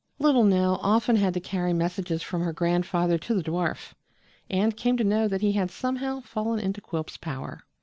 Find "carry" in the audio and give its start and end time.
1.39-1.73